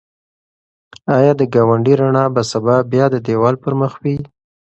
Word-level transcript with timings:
ایا 1.17 1.31
د 1.39 1.41
ګاونډي 1.53 1.93
رڼا 2.01 2.25
به 2.33 2.41
سبا 2.51 2.75
بیا 2.91 3.05
د 3.13 3.15
دېوال 3.25 3.55
پر 3.63 3.73
مخ 3.81 3.93
وي؟ 4.03 4.17